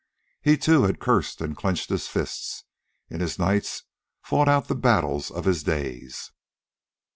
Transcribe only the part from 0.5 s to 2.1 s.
too, had cursed and clenched his